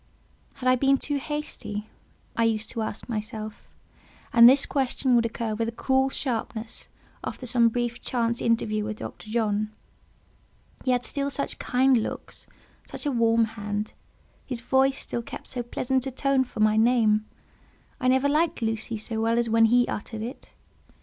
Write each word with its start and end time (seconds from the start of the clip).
Had 0.55 0.67
I 0.67 0.75
been 0.75 0.97
too 0.97 1.17
hasty? 1.19 1.87
I 2.35 2.43
used 2.45 2.71
to 2.71 2.81
ask 2.81 3.07
myself; 3.07 3.67
and 4.33 4.49
this 4.49 4.65
question 4.65 5.13
would 5.15 5.27
occur 5.27 5.53
with 5.53 5.67
a 5.67 5.71
cruel 5.71 6.09
sharpness 6.09 6.87
after 7.23 7.45
some 7.45 7.69
brief 7.69 8.01
chance 8.01 8.41
interview 8.41 8.83
with 8.83 8.97
Dr. 8.97 9.29
John. 9.29 9.69
He 10.83 10.89
had 10.89 11.05
still 11.05 11.29
such 11.29 11.59
kind 11.59 12.01
looks, 12.01 12.47
such 12.87 13.05
a 13.05 13.11
warm 13.11 13.45
hand; 13.45 13.93
his 14.43 14.61
voice 14.61 14.97
still 14.99 15.21
kept 15.21 15.49
so 15.49 15.61
pleasant 15.61 16.07
a 16.07 16.09
tone 16.09 16.45
for 16.45 16.61
my 16.61 16.77
name; 16.77 17.27
I 17.99 18.07
never 18.07 18.27
liked 18.27 18.63
"Lucy" 18.63 18.97
so 18.97 19.21
well 19.21 19.37
as 19.37 19.51
when 19.51 19.65
he 19.65 19.87
uttered 19.87 20.23
it. 20.23 20.55